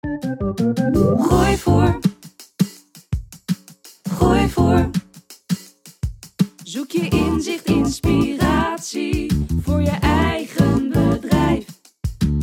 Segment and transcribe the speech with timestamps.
[0.00, 1.98] Gooi voor.
[4.10, 4.90] Gooi voor.
[6.64, 11.64] Zoek je inzicht, inspiratie voor je eigen bedrijf.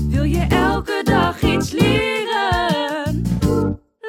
[0.08, 3.24] Wil je elke dag iets leren?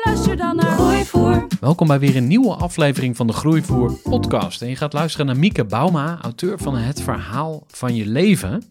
[0.05, 1.47] Luister dan naar Gooi voor.
[1.61, 4.63] Welkom bij weer een nieuwe aflevering van de Groeivoer podcast.
[4.63, 8.63] En je gaat luisteren naar Mieke Bauma, auteur van Het Verhaal van Je Leven.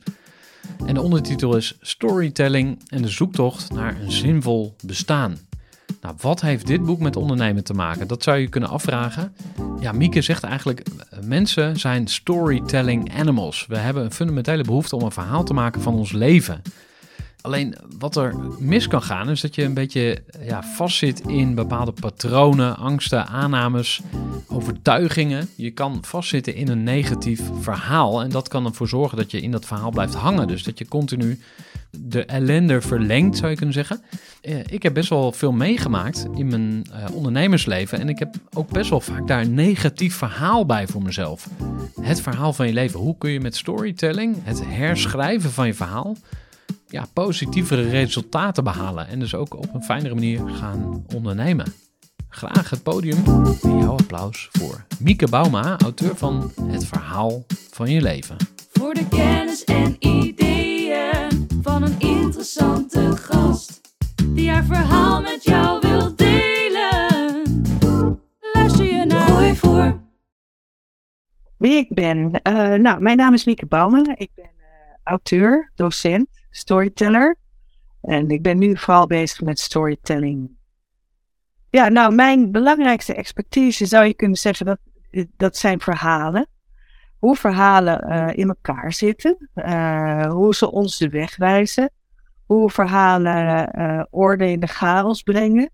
[0.86, 5.38] En de ondertitel is Storytelling en de zoektocht naar een zinvol bestaan.
[6.02, 8.08] Nou, wat heeft dit boek met ondernemen te maken?
[8.08, 9.34] Dat zou je kunnen afvragen.
[9.80, 10.84] Ja, Mieke zegt eigenlijk,
[11.24, 13.66] mensen zijn storytelling animals.
[13.68, 16.62] We hebben een fundamentele behoefte om een verhaal te maken van ons leven.
[17.42, 21.92] Alleen wat er mis kan gaan, is dat je een beetje ja, vastzit in bepaalde
[21.92, 24.02] patronen, angsten, aannames,
[24.48, 25.50] overtuigingen.
[25.56, 28.22] Je kan vastzitten in een negatief verhaal.
[28.22, 30.48] En dat kan ervoor zorgen dat je in dat verhaal blijft hangen.
[30.48, 31.40] Dus dat je continu
[31.92, 34.02] de ellende verlengt, zou je kunnen zeggen.
[34.42, 38.00] Eh, ik heb best wel veel meegemaakt in mijn eh, ondernemersleven.
[38.00, 41.50] En ik heb ook best wel vaak daar een negatief verhaal bij voor mezelf.
[42.02, 43.00] Het verhaal van je leven.
[43.00, 46.16] Hoe kun je met storytelling, het herschrijven van je verhaal
[46.88, 49.08] ja, positievere resultaten behalen.
[49.08, 51.74] En dus ook op een fijnere manier gaan ondernemen.
[52.30, 53.24] Graag het podium
[53.62, 58.36] en jouw applaus voor Mieke Bauma, auteur van Het Verhaal van Je Leven.
[58.72, 63.82] Voor de kennis en ideeën van een interessante gast.
[64.26, 67.42] Die haar verhaal met jou wil delen.
[68.54, 70.00] Luister je naar Gooi voor.
[71.58, 72.42] Wie ik ben?
[72.42, 74.14] Eh, nou, mijn naam is Mieke Bouwman.
[74.16, 77.36] Ik ben eh, auteur, docent, storyteller.
[78.02, 80.58] En ik ben nu vooral bezig met storytelling.
[81.70, 84.80] Ja, nou, mijn belangrijkste expertise zou je kunnen zeggen dat,
[85.38, 86.48] dat zijn verhalen.
[87.20, 91.92] Hoe verhalen eh, in elkaar zitten, eh, hoe ze ons de weg wijzen,
[92.46, 95.70] hoe verhalen eh, orde in de chaos brengen,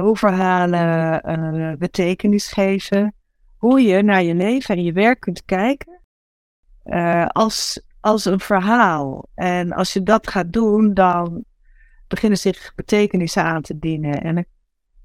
[0.00, 3.14] hoe verhalen betekenis geven,
[3.56, 6.00] hoe je naar je leven en je werk kunt kijken
[7.26, 9.28] als, als een verhaal.
[9.34, 11.44] En als je dat gaat doen, dan
[12.08, 14.22] beginnen zich betekenissen aan te dienen.
[14.22, 14.44] En dan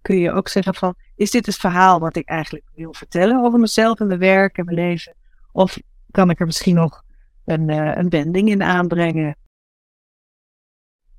[0.02, 3.60] kun je ook zeggen van, is dit het verhaal wat ik eigenlijk wil vertellen over
[3.60, 5.16] mezelf en mijn werk en mijn leven?
[5.52, 5.78] Of
[6.12, 7.04] kan ik er misschien nog
[7.46, 9.36] een, uh, een wending in aanbrengen?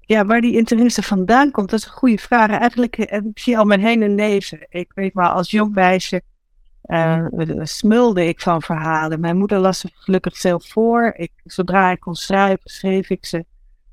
[0.00, 2.50] Ja, waar die interesse vandaan komt, dat is een goede vraag.
[2.50, 4.66] Eigenlijk uh, ik zie al mijn hele leven.
[4.68, 6.22] Ik weet maar, als jong meisje
[6.92, 7.26] uh,
[7.62, 9.20] smulde ik van verhalen.
[9.20, 11.12] Mijn moeder las ze gelukkig zelf voor.
[11.16, 13.44] Ik, zodra ik kon schrijven, schreef ik ze.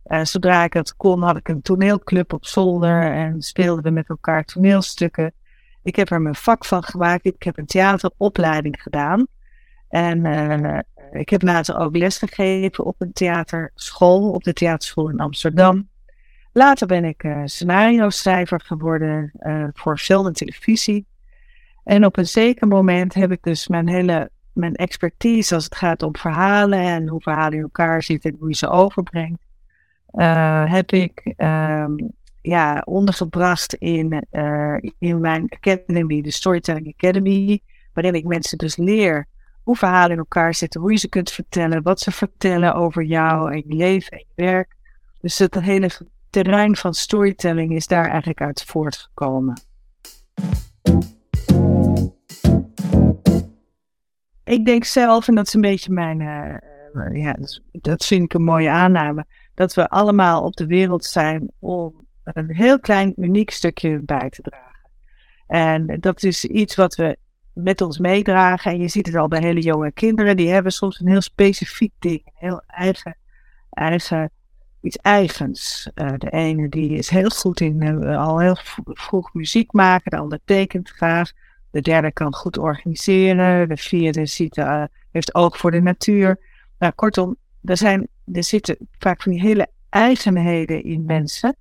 [0.05, 4.09] Uh, zodra ik het kon, had ik een toneelclub op zolder en speelden we met
[4.09, 5.33] elkaar toneelstukken.
[5.83, 7.25] Ik heb er mijn vak van gemaakt.
[7.25, 9.27] Ik heb een theateropleiding gedaan.
[9.89, 10.79] En uh,
[11.11, 15.89] ik heb later ook lesgegeven op een theaterschool, op de theaterschool in Amsterdam.
[16.51, 19.31] Later ben ik uh, scenario-schrijver geworden
[19.73, 21.07] voor film en televisie.
[21.89, 26.03] En op een zeker moment heb ik dus mijn hele mijn expertise als het gaat
[26.03, 29.41] om verhalen en hoe verhalen in elkaar zitten en hoe je ze overbrengt,
[30.13, 32.11] uh, heb ik um,
[32.41, 37.59] ja, ondergebracht in, uh, in mijn academy, de Storytelling Academy,
[37.93, 39.25] waarin ik mensen dus leer
[39.63, 43.51] hoe verhalen in elkaar zitten, hoe je ze kunt vertellen, wat ze vertellen over jou
[43.51, 44.75] en je leven en je werk.
[45.21, 45.89] Dus het hele
[46.29, 49.61] terrein van storytelling is daar eigenlijk uit voortgekomen.
[54.49, 57.35] Ik denk zelf, en dat is een beetje mijn, uh, ja,
[57.71, 62.55] dat vind ik een mooie aanname, dat we allemaal op de wereld zijn om een
[62.55, 64.89] heel klein, uniek stukje bij te dragen.
[65.47, 67.17] En dat is iets wat we
[67.53, 68.71] met ons meedragen.
[68.71, 71.93] En je ziet het al bij hele jonge kinderen, die hebben soms een heel specifiek
[71.99, 73.17] ding, heel eigen,
[74.81, 75.89] iets eigens.
[75.95, 80.17] Uh, de ene die is heel goed in uh, al heel vroeg muziek maken, de
[80.17, 81.31] ander tekent graag.
[81.71, 83.69] De derde kan goed organiseren.
[83.69, 86.39] De vierde ziet, uh, heeft oog voor de natuur.
[86.79, 91.55] Nou, kortom, er, zijn, er zitten vaak van die hele eigenheden in mensen.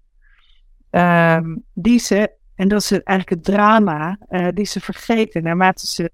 [0.91, 4.19] Ehm, die ze, en dat is eigenlijk het drama,
[4.55, 6.11] die ze vergeten naarmate ze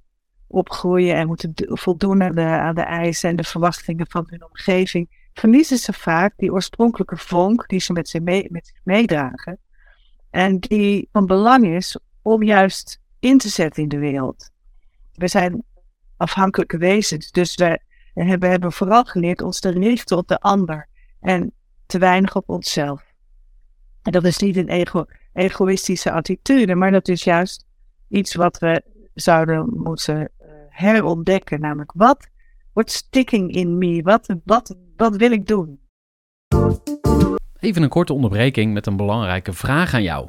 [0.47, 5.09] opgroeien en moeten voldoen aan de, aan de eisen en de verwachtingen van hun omgeving
[5.35, 9.59] verliezen ze vaak die oorspronkelijke vonk die ze met zich, mee, met zich meedragen.
[10.31, 14.51] En die van belang is om juist in te zetten in de wereld.
[15.13, 15.65] We zijn
[16.17, 17.81] afhankelijke wezens, dus we
[18.15, 20.89] hebben, hebben vooral geleerd ons te richten op de ander
[21.21, 21.53] en
[21.87, 23.03] te weinig op onszelf.
[24.03, 27.67] En dat is niet een ego, egoïstische attitude, maar dat is juist
[28.09, 28.83] iets wat we
[29.15, 31.61] zouden moeten uh, herontdekken.
[31.61, 32.33] Namelijk, wat
[32.75, 34.03] What's sticking in me?
[34.03, 35.79] Wat, wat, wat wil ik doen?
[37.61, 40.29] Even een korte onderbreking met een belangrijke vraag aan jou.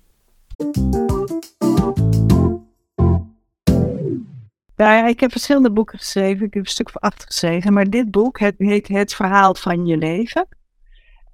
[4.75, 6.45] Ja, ik heb verschillende boeken geschreven.
[6.45, 7.73] Ik heb een stuk of acht geschreven.
[7.73, 10.47] Maar dit boek het heet Het Verhaal van je leven.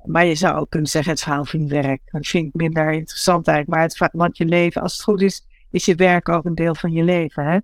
[0.03, 2.01] Maar je zou ook kunnen zeggen het verhaal van je werk.
[2.05, 3.77] Dat vind ik minder interessant eigenlijk.
[3.77, 6.75] Maar het, want je leven, als het goed is, is je werk ook een deel
[6.75, 7.45] van je leven.
[7.45, 7.57] Hè?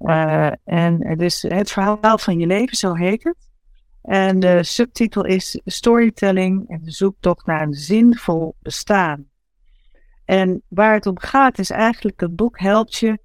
[0.00, 3.50] Uh, en dus het verhaal van je leven, zo heet het.
[4.02, 9.30] En de subtitel is Storytelling en de zoektocht naar een zinvol bestaan.
[10.32, 13.18] En waar het om gaat is eigenlijk, het boek helpt je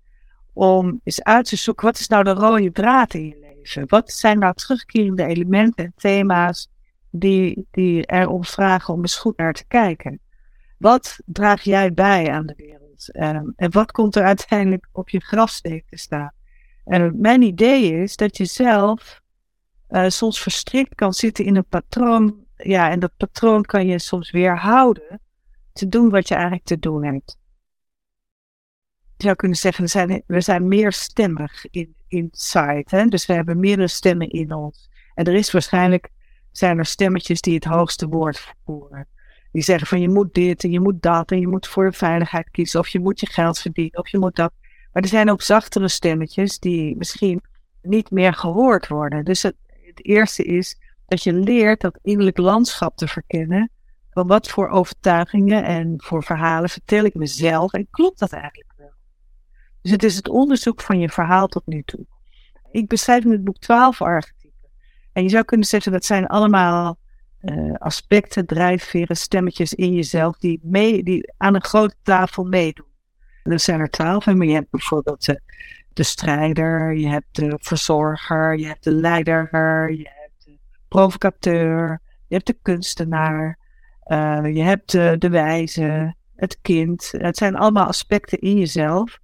[0.54, 3.88] om eens uit te zoeken, wat is nou de rode draad in je leven?
[3.88, 6.69] Wat zijn nou terugkerende elementen en thema's
[7.09, 10.19] die, die erom vragen om eens goed naar te kijken?
[10.77, 13.09] Wat draag jij bij aan de wereld?
[13.15, 16.31] Um, en wat komt er uiteindelijk op je grafsteen te staan?
[16.86, 19.21] En mijn idee is dat je zelf
[19.89, 22.45] uh, soms verstrikt kan zitten in een patroon.
[22.56, 25.21] Ja, en dat patroon kan je soms weerhouden
[25.77, 27.38] te doen wat je eigenlijk te doen hebt.
[29.18, 33.06] Je zou kunnen zeggen, we zijn, we zijn meer stemmig in, inside.
[33.09, 34.89] Dus we hebben meerdere stemmen in ons.
[35.13, 36.09] En er is waarschijnlijk,
[36.51, 39.07] zijn er stemmetjes die het hoogste woord voeren.
[39.51, 42.50] Die zeggen van je moet dit en je moet dat en je moet voor veiligheid
[42.51, 42.80] kiezen.
[42.80, 44.53] Of je moet je geld verdienen of je moet dat.
[44.94, 47.41] Maar er zijn ook zachtere stemmetjes die misschien
[47.81, 49.25] niet meer gehoord worden.
[49.25, 49.56] Dus het
[49.95, 50.77] eerste is
[51.07, 53.69] dat je leert dat innerlijk landschap te verkennen.
[54.17, 58.91] Van wat voor overtuigingen en voor verhalen vertel ik mezelf en klopt dat eigenlijk wel?
[59.81, 62.05] Dus het is het onderzoek van je verhaal tot nu toe.
[62.71, 64.69] Ik beschrijf in het boek twaalf archetypen.
[65.13, 66.97] En je zou kunnen zeggen dat zijn allemaal
[67.42, 72.92] uh, aspecten, drijfveren, stemmetjes in jezelf die, mee, die aan een grote tafel meedoen.
[73.44, 75.42] Er zijn er twaalf, maar je hebt bijvoorbeeld de,
[75.94, 82.35] de strijder, je hebt de verzorger, je hebt de leider, je hebt de provocateur, je
[82.35, 83.65] hebt de kunstenaar,
[84.07, 87.14] uh, je hebt de, de wijze, het kind.
[87.18, 89.19] Het zijn allemaal aspecten in jezelf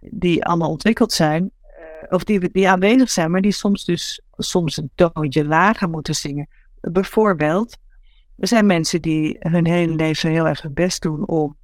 [0.00, 4.90] die allemaal ontwikkeld zijn, uh, of die, aanwezig zijn, maar die soms dus soms een
[4.94, 6.48] toontje lager moeten zingen.
[6.80, 7.76] Bijvoorbeeld,
[8.38, 11.56] er zijn mensen die hun hele leven heel erg hun best doen om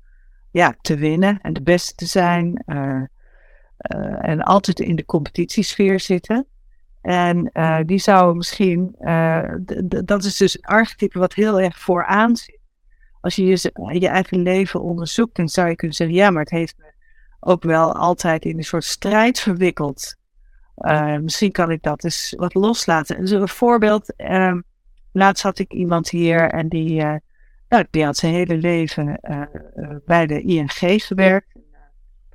[0.50, 2.64] ja, te winnen en de beste te zijn.
[4.20, 6.46] En altijd in de competitiesfeer zitten.
[7.00, 7.50] En
[7.86, 8.96] die zou misschien,
[10.04, 12.57] dat is dus een archetype wat heel erg vooraan zit.
[13.28, 16.50] Als je je, je eigen leven onderzoekt, dan zou je kunnen zeggen, ja, maar het
[16.50, 16.92] heeft me
[17.40, 20.16] ook wel altijd in een soort strijd verwikkeld.
[21.20, 23.32] misschien kan ik dat eens wat loslaten.
[23.32, 24.12] Een voorbeeld,
[25.12, 27.02] laatst had ik iemand hier en die
[27.68, 29.42] nou, die had zijn hele leven uh,
[30.06, 31.46] bij de ING gewerkt.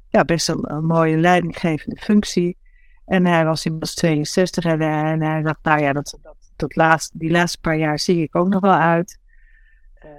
[0.10, 2.58] Ja, best een, een, mooie leidinggevende functie.
[3.06, 7.18] En hij was inmiddels 62 en, en hij dacht, nou ja, dat, dat, dat laatste,
[7.18, 9.20] die laatste paar jaar zie ik ook nog wel uit.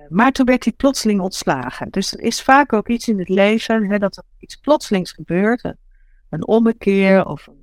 [0.05, 1.91] Uh, maar toen werd hij plotseling ontslagen.
[1.91, 5.65] Dus er is vaak ook iets in het leven hè, dat er iets plotselings gebeurt.
[5.65, 5.77] Een,
[6.31, 7.63] een ommekeer of een,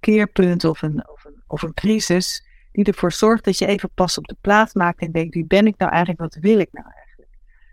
[0.00, 1.04] keerpunt of een,
[1.46, 2.46] of, een, crisis.
[2.72, 5.66] Die ervoor zorgt dat je even pas op de plaats maakt en denkt: wie ben
[5.66, 6.20] ik nou eigenlijk?
[6.20, 7.30] Wat wil ik nou eigenlijk?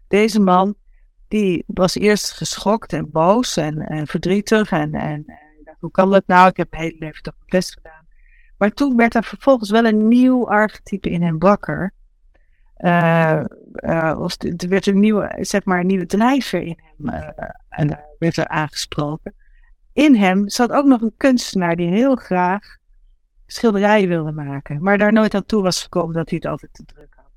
[0.07, 0.75] Deze man
[1.27, 4.71] die was eerst geschokt en boos en, en verdrietig.
[4.71, 5.25] En, en,
[5.79, 6.47] hoe kan dat nou?
[6.47, 8.05] Ik heb mijn hele leven toch mijn best gedaan.
[8.57, 11.93] Maar toen werd er vervolgens wel een nieuw archetype in hem wakker.
[12.81, 13.43] Uh,
[13.75, 14.25] uh,
[14.57, 17.27] er werd een nieuwe, zeg maar, nieuwe drijver in hem uh,
[17.69, 19.33] en, werd er aangesproken.
[19.93, 22.77] In hem zat ook nog een kunstenaar die heel graag
[23.45, 26.85] schilderijen wilde maken, maar daar nooit aan toe was gekomen dat hij het altijd te
[26.85, 27.31] druk had.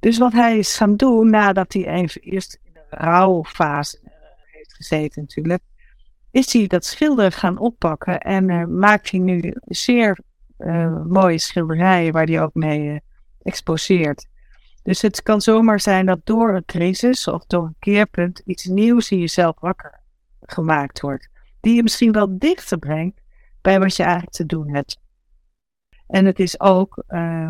[0.00, 3.98] Dus wat hij is gaan doen, nadat hij even eerst in de rouwfase
[4.44, 5.62] heeft gezeten natuurlijk,
[6.30, 10.18] is hij dat schilder gaan oppakken en maakt hij nu zeer
[11.06, 13.00] mooie schilderijen waar hij ook mee
[13.42, 14.26] exposeert.
[14.86, 19.10] Dus het kan zomaar zijn dat door een crisis of door een keerpunt iets nieuws
[19.10, 20.00] in jezelf wakker
[20.40, 21.28] gemaakt wordt.
[21.60, 23.20] Die je misschien wel dichter brengt
[23.60, 24.98] bij wat je eigenlijk te doen hebt.
[26.06, 27.48] En het is ook uh,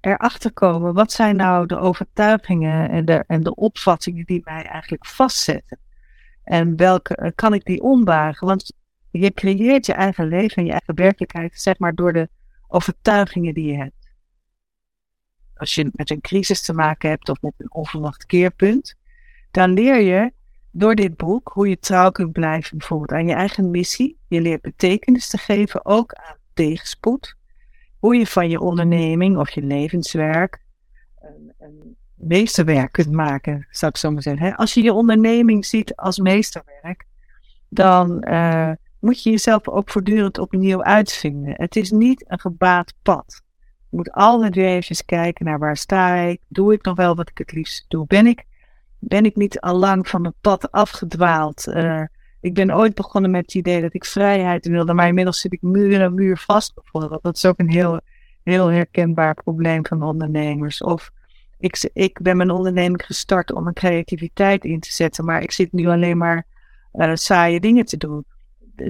[0.00, 5.06] erachter komen, wat zijn nou de overtuigingen en de, en de opvattingen die mij eigenlijk
[5.06, 5.78] vastzetten?
[6.44, 8.46] En welke eh, kan ik die ombuigen?
[8.46, 8.72] Want
[9.10, 12.28] je creëert je eigen leven en je eigen werkelijkheid, zeg maar, door de
[12.68, 13.99] overtuigingen die je hebt
[15.60, 18.94] als je met een crisis te maken hebt of met een onverwacht keerpunt,
[19.50, 20.32] dan leer je
[20.70, 24.18] door dit boek hoe je trouw kunt blijven bijvoorbeeld aan je eigen missie.
[24.28, 27.36] Je leert betekenis te geven ook aan tegenspoed.
[27.98, 30.62] Hoe je van je onderneming of je levenswerk
[31.20, 34.56] een, een meesterwerk kunt maken, zou ik zo maar zeggen.
[34.56, 37.04] Als je je onderneming ziet als meesterwerk,
[37.68, 41.52] dan uh, moet je jezelf ook voortdurend opnieuw uitvinden.
[41.56, 43.42] Het is niet een gebaat pad.
[43.90, 46.40] Je moet altijd weer kijken naar waar sta ik.
[46.48, 48.06] Doe ik nog wel wat ik het liefst doe?
[48.06, 48.44] Ben ik,
[48.98, 51.66] ben ik niet al lang van mijn pad afgedwaald?
[51.66, 52.02] Uh,
[52.40, 55.62] ik ben ooit begonnen met het idee dat ik vrijheid wilde, maar inmiddels zit ik
[55.62, 57.22] muur en muur vast bijvoorbeeld.
[57.22, 58.00] Dat is ook een heel,
[58.42, 60.82] heel herkenbaar probleem van ondernemers.
[60.82, 61.10] Of
[61.58, 65.72] ik, ik ben mijn onderneming gestart om mijn creativiteit in te zetten, maar ik zit
[65.72, 66.46] nu alleen maar
[66.92, 68.24] uh, saaie dingen te doen.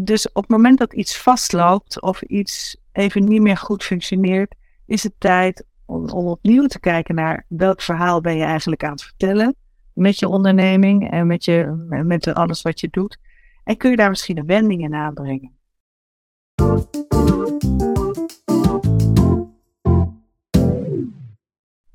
[0.02, 4.54] Dus op het moment dat iets vastloopt of iets even niet meer goed functioneert,
[4.90, 9.02] is het tijd om, opnieuw te kijken naar welk verhaal ben je eigenlijk aan het
[9.02, 9.54] vertellen
[9.92, 13.18] met je onderneming en met, je, met alles wat je doet.
[13.64, 15.58] En kun je daar misschien een wending in aanbrengen.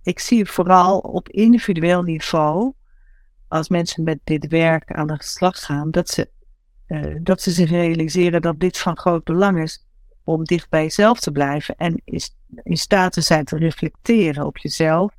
[0.03, 2.73] Ik zie vooral op individueel niveau,
[3.47, 6.29] als mensen met dit werk aan de slag gaan, dat ze,
[6.87, 9.84] uh, dat ze zich realiseren dat dit van groot belang is
[10.25, 14.57] om dicht bij jezelf te blijven en is in staat te zijn te reflecteren op
[14.57, 15.13] jezelf,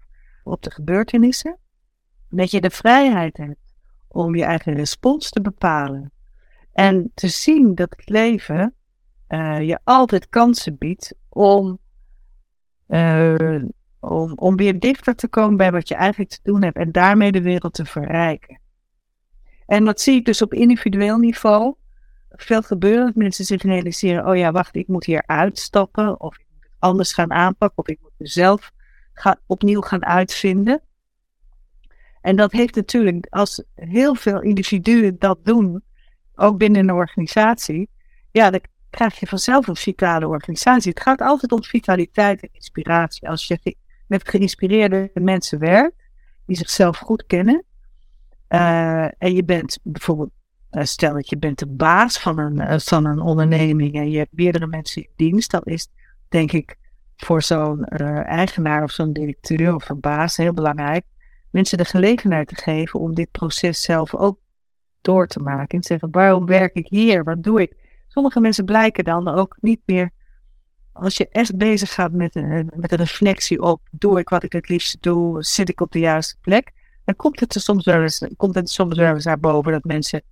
[0.44, 1.58] op de gebeurtenissen.
[2.28, 3.74] Dat je de vrijheid hebt
[4.08, 6.12] om je eigen respons te bepalen.
[6.72, 8.74] En te zien dat het leven
[9.28, 11.78] uh, je altijd kansen biedt om,
[12.88, 13.62] uh,
[14.00, 17.32] om, om weer dichter te komen bij wat je eigenlijk te doen hebt en daarmee
[17.32, 18.60] de wereld te verrijken.
[19.66, 21.74] En dat zie ik dus op individueel niveau
[22.42, 23.04] veel gebeuren.
[23.06, 26.20] Dat mensen zich realiseren, oh ja, wacht, ik moet hier uitstappen.
[26.20, 27.78] Of ik moet het anders gaan aanpakken.
[27.78, 28.72] Of ik moet mezelf
[29.46, 30.80] opnieuw gaan uitvinden.
[32.20, 35.82] En dat heeft natuurlijk, als heel veel individuen dat doen,
[36.34, 37.88] ook binnen een organisatie,
[38.30, 40.90] ja, dan krijg je vanzelf een vitale organisatie.
[40.90, 43.28] Het gaat altijd om vitaliteit en inspiratie.
[43.28, 43.76] Als je
[44.06, 45.96] met geïnspireerde mensen werkt,
[46.46, 47.64] die zichzelf goed kennen,
[48.48, 50.30] uh, en je bent bijvoorbeeld
[50.70, 54.18] eh, stel dat je bent de baas van een, uh, van een onderneming en je
[54.18, 55.88] hebt meerdere mensen in dienst, dan is
[56.28, 56.76] denk ik
[57.16, 61.04] voor zo'n uh, eigenaar of zo'n directeur of een baas heel belangrijk
[61.56, 64.38] mensen de gelegenheid te geven om dit proces zelf ook
[65.00, 65.68] door te maken.
[65.68, 67.24] En te zeggen, waarom werk ik hier?
[67.24, 67.72] Wat doe ik?
[68.08, 70.10] Sommige mensen blijken dan ook niet meer,
[70.92, 74.52] als je echt bezig gaat met een, met een reflectie op, doe ik wat ik
[74.52, 75.42] het liefst doe?
[75.42, 76.72] Zit ik op de juiste plek?
[77.04, 79.84] Dan komt het er soms wel eens, komt het soms wel eens naar boven dat
[79.84, 80.22] mensen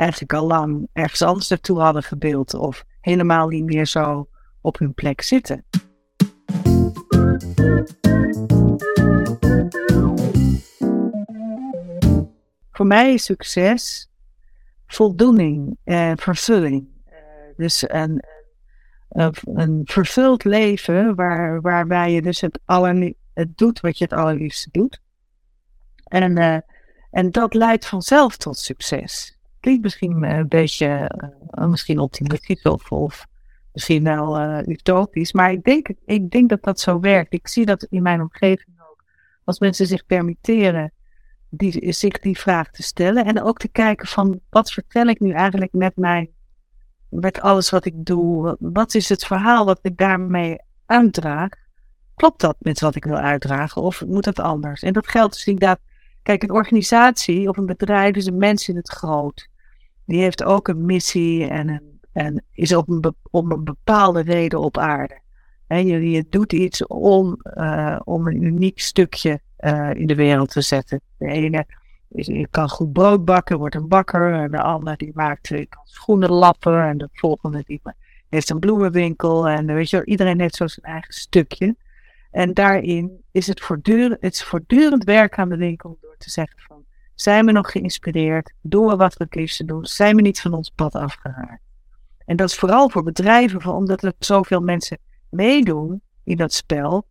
[0.00, 4.28] eigenlijk al lang ergens anders naartoe hadden gebeeld of helemaal niet meer zo
[4.60, 5.64] op hun plek zitten.
[12.70, 14.10] Voor mij is succes
[14.86, 16.88] voldoening en vervulling.
[17.06, 17.14] Uh,
[17.56, 18.24] dus een,
[19.08, 22.60] een, een, vervuld leven waar, waarbij je dus het,
[23.32, 25.00] het doet wat je het allerliefste doet.
[26.04, 26.58] En, uh,
[27.10, 31.10] en dat leidt vanzelf tot succes klinkt misschien een beetje
[31.58, 33.26] uh, misschien optimistisch of, of
[33.72, 35.32] misschien wel uh, utopisch.
[35.32, 37.32] Maar ik denk, ik denk dat dat zo werkt.
[37.32, 39.04] Ik zie dat in mijn omgeving ook.
[39.44, 40.92] Als mensen zich permitteren
[41.50, 43.24] die, zich die vraag te stellen.
[43.24, 46.28] En ook te kijken van wat vertel ik nu eigenlijk met mijn,
[47.08, 48.56] met alles wat ik doe.
[48.60, 51.48] Wat is het verhaal wat ik daarmee uitdraag?
[52.14, 54.82] Klopt dat met wat ik wil uitdragen of moet dat anders?
[54.82, 55.80] En dat geldt dus inderdaad.
[56.22, 59.48] Kijk, een organisatie of een bedrijf is een mens in het groot.
[60.10, 64.60] Die heeft ook een missie en, een, en is op een, om een bepaalde reden
[64.60, 65.18] op aarde.
[65.66, 70.50] En je, je doet iets om, uh, om een uniek stukje uh, in de wereld
[70.50, 71.00] te zetten.
[71.18, 71.66] De ene
[72.08, 74.32] is, kan goed brood bakken, wordt een bakker.
[74.32, 76.82] En de ander die maakt uh, schoenen lappen.
[76.82, 77.64] En de volgende
[78.28, 79.48] heeft een bloemenwinkel.
[79.48, 81.76] En weet je, iedereen heeft zo zijn eigen stukje.
[82.30, 86.58] En daarin is het voortdurend, het is voortdurend werk aan de winkel door te zeggen
[86.58, 86.79] van,
[87.20, 88.52] zijn we nog geïnspireerd?
[88.60, 89.84] Doen we wat we liefste doen?
[89.84, 91.62] Zijn we niet van ons pad afgeraakt?
[92.24, 94.98] En dat is vooral voor bedrijven, omdat er zoveel mensen
[95.30, 97.06] meedoen in dat spel,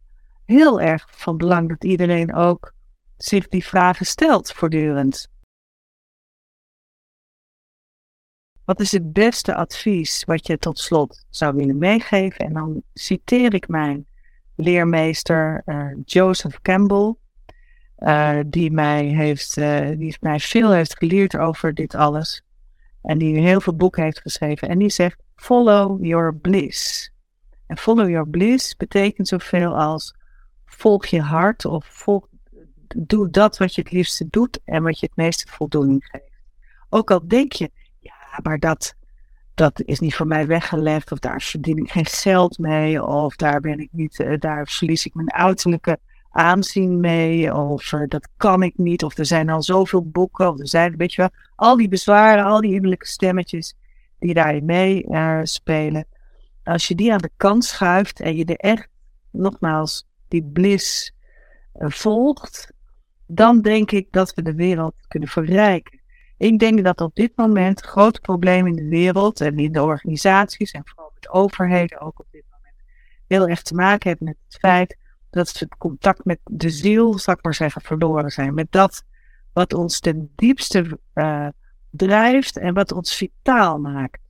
[0.45, 2.73] heel erg van belang dat iedereen ook
[3.17, 5.27] zich die vragen stelt voortdurend.
[8.65, 12.45] Wat is het beste advies wat je tot slot zou willen meegeven?
[12.45, 14.07] En dan citeer ik mijn
[14.55, 17.15] leermeester uh, Joseph Campbell,
[17.99, 22.41] uh, die, mij heeft, uh, die mij veel heeft geleerd over dit alles.
[23.01, 24.69] En die heel veel boeken heeft geschreven.
[24.69, 27.11] En die zegt: Follow your bliss.
[27.67, 30.15] En follow your bliss betekent zoveel als
[30.65, 32.27] volg je hart of volg,
[32.95, 36.41] doe dat wat je het liefste doet en wat je het meeste voldoening geeft.
[36.89, 38.95] Ook al denk je, ja, maar dat,
[39.53, 43.59] dat is niet voor mij weggelegd, of daar verdien ik geen geld mee, of daar
[43.59, 45.99] ben ik niet, uh, daar verlies ik mijn uiterlijke
[46.29, 50.67] aanzien mee, of dat kan ik niet, of er zijn al zoveel boeken, of er
[50.67, 53.75] zijn, weet je wel, al die bezwaren, al die innerlijke stemmetjes
[54.19, 56.05] die daarin mee uh, spelen.
[56.63, 58.87] Als je die aan de kant schuift en je er echt,
[59.31, 61.15] nogmaals, die bliss
[61.73, 62.73] volgt,
[63.27, 65.99] dan denk ik dat we de wereld kunnen verrijken.
[66.37, 70.71] Ik denk dat op dit moment grote problemen in de wereld en in de organisaties
[70.71, 72.75] en vooral met overheden ook op dit moment
[73.27, 74.97] heel erg te maken hebben met het feit
[75.29, 78.53] dat ze het contact met de ziel, zal ik maar zeggen, verloren zijn.
[78.53, 79.03] Met dat
[79.53, 81.47] wat ons ten diepste uh,
[81.89, 84.21] drijft en wat ons vitaal maakt.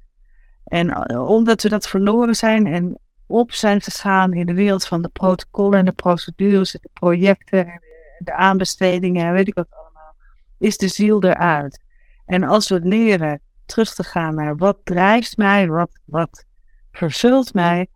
[0.63, 5.01] En uh, omdat we dat verloren zijn en op zijn gegaan in de wereld van
[5.01, 7.81] de protocollen en de procedures, de projecten en
[8.19, 10.15] de aanbestedingen en weet ik wat allemaal,
[10.57, 11.83] is de ziel eruit.
[12.25, 16.45] En als we leren terug te gaan naar wat drijft mij, wat, wat
[16.91, 17.87] vervult mij,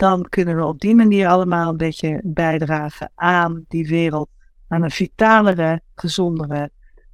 [0.00, 4.28] dan kunnen we op die manier allemaal een beetje bijdragen aan die wereld,
[4.68, 6.70] aan een vitalere, gezondere,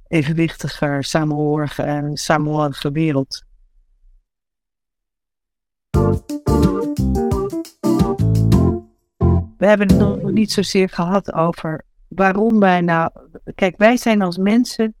[0.07, 3.45] evenwichtiger, samenhorige en samenhorige wereld.
[9.57, 13.11] We hebben het nog niet zozeer gehad over waarom wij nou.
[13.55, 14.95] Kijk, wij zijn als mensen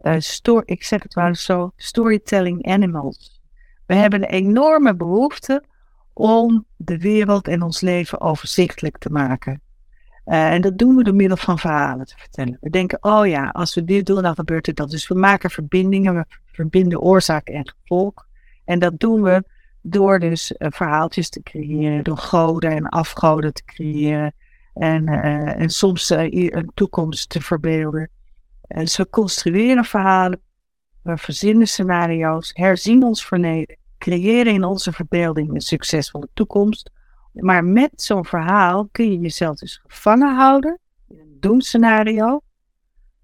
[0.00, 3.40] uh, ik zeg het wel zo, storytelling animals.
[3.86, 5.68] We hebben een enorme behoefte
[6.12, 9.60] om de wereld en ons leven overzichtelijk te maken.
[10.26, 12.58] Uh, en dat doen we door middel van verhalen te vertellen.
[12.60, 14.90] We denken, oh ja, als we dit doen, dan gebeurt er dat.
[14.90, 18.26] Dus we maken verbindingen, we verbinden oorzaak en gevolg.
[18.64, 19.44] En dat doen we
[19.82, 24.34] door dus uh, verhaaltjes te creëren, door goden en afgoden te creëren.
[24.74, 28.10] En, uh, en soms een toekomst te verbeelden.
[28.66, 30.40] En ze construeren verhalen,
[31.02, 36.90] we verzinnen scenario's, herzien ons verleden, creëren in onze verbeelding een succesvolle toekomst.
[37.32, 42.40] Maar met zo'n verhaal kun je jezelf dus gevangen houden in een doemscenario.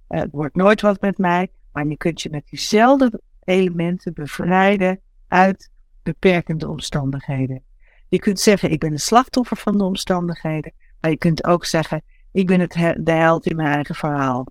[0.08, 5.00] Uh, het wordt nooit wat met mij, maar je kunt je met diezelfde elementen bevrijden
[5.28, 5.70] uit
[6.02, 7.62] beperkende omstandigheden.
[8.08, 12.02] Je kunt zeggen, ik ben een slachtoffer van de omstandigheden, maar je kunt ook zeggen,
[12.32, 14.46] ik ben het de held in mijn eigen verhaal.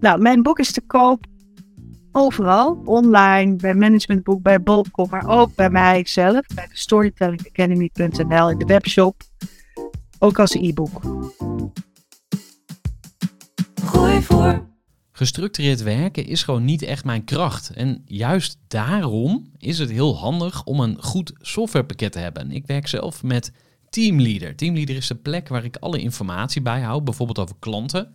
[0.00, 1.26] Nou, mijn boek is te koop
[2.16, 2.82] overal.
[2.84, 6.46] Online, bij Managementboek, bij Bolcom, maar ook bij mijzelf.
[6.54, 9.22] Bij de storytellingacademy.nl in de webshop.
[10.18, 11.00] Ook als e-book.
[13.84, 14.66] Gooi voor.
[15.12, 17.70] Gestructureerd werken is gewoon niet echt mijn kracht.
[17.70, 22.50] En juist daarom is het heel handig om een goed softwarepakket te hebben.
[22.50, 23.52] Ik werk zelf met
[23.90, 24.56] Teamleader.
[24.56, 28.14] Teamleader is de plek waar ik alle informatie bijhoud, bijvoorbeeld over klanten